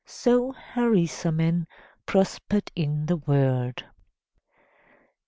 [0.03, 1.67] So Harisarman
[2.07, 3.83] prospered in the world.